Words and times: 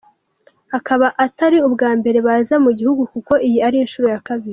Akaba 0.77 1.07
atari 1.25 1.57
ubwa 1.67 1.89
mbere 1.99 2.17
baza 2.27 2.55
mu 2.65 2.71
gihugu 2.79 3.03
kuko 3.13 3.33
iyi 3.47 3.59
ari 3.67 3.77
inshuro 3.83 4.07
ya 4.13 4.21
kabiri. 4.27 4.49